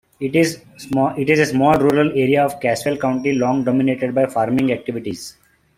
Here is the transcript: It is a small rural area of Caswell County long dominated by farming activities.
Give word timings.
It 0.19 0.35
is 0.35 0.57
a 0.89 1.45
small 1.51 1.75
rural 1.77 2.09
area 2.13 2.43
of 2.43 2.59
Caswell 2.59 2.97
County 2.97 3.33
long 3.33 3.63
dominated 3.63 4.15
by 4.15 4.25
farming 4.25 4.71
activities. 4.71 5.37